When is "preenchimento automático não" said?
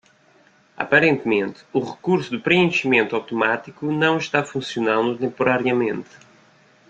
2.41-4.17